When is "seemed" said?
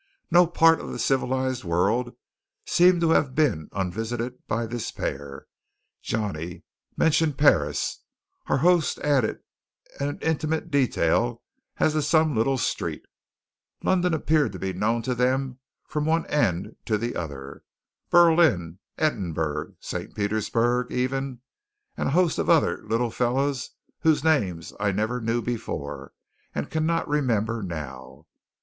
2.65-3.01